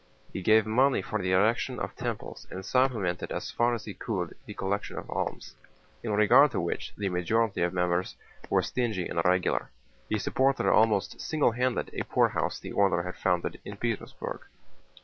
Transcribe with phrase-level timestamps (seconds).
[0.33, 4.35] He gave money for the erection of temples and supplemented as far as he could
[4.47, 5.53] the collection of alms,
[6.01, 8.15] in regard to which the majority of members
[8.49, 9.69] were stingy and irregular.
[10.09, 14.41] He supported almost singlehanded a poorhouse the order had founded in Petersburg.